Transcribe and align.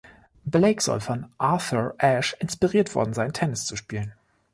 Blake 0.47 0.81
soll 0.81 0.99
von 0.99 1.31
Arthur 1.37 1.93
Ashe 1.99 2.35
inspiriert 2.39 2.95
worden 2.95 3.13
sein, 3.13 3.33
Tennis 3.33 3.65
zu 3.67 3.75
spielen. 3.75 4.13